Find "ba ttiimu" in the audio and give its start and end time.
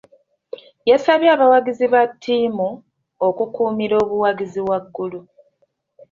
1.93-2.69